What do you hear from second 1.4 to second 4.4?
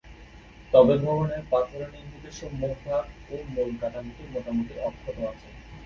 পাথরে নির্মিত সম্মুখভাগ ও মূল কাঠামোটি